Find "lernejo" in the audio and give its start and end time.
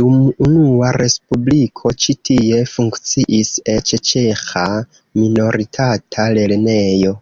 6.38-7.18